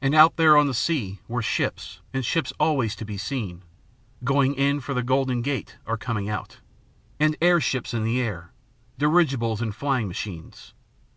And 0.00 0.14
out 0.14 0.36
there 0.36 0.56
on 0.56 0.68
the 0.68 0.72
sea 0.74 1.18
were 1.26 1.42
ships 1.42 1.98
and 2.14 2.24
ships 2.24 2.52
always 2.60 2.94
to 2.94 3.04
be 3.04 3.18
seen, 3.18 3.62
going 4.22 4.54
in 4.54 4.78
for 4.78 4.94
the 4.94 5.02
Golden 5.02 5.42
Gate 5.42 5.76
or 5.86 5.96
coming 5.96 6.28
out. 6.28 6.60
And 7.18 7.36
airships 7.42 7.92
in 7.92 8.04
the 8.04 8.20
air 8.20 8.52
dirigibles 8.96 9.60
and 9.60 9.74
flying 9.74 10.06
machines. 10.06 10.72